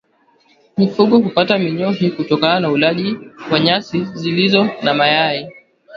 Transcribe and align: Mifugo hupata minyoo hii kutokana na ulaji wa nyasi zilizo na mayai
Mifugo 0.77 1.19
hupata 1.19 1.57
minyoo 1.57 1.91
hii 1.91 2.09
kutokana 2.09 2.59
na 2.59 2.71
ulaji 2.71 3.17
wa 3.51 3.59
nyasi 3.59 4.05
zilizo 4.05 4.69
na 4.83 4.93
mayai 4.93 5.51